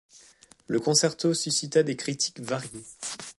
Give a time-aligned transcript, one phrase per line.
[0.65, 2.85] Le concerto suscita des critiques variées.